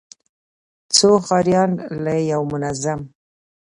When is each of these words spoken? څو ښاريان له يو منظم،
څو 0.95 1.09
ښاريان 1.25 1.71
له 2.03 2.15
يو 2.31 2.41
منظم، 2.51 2.99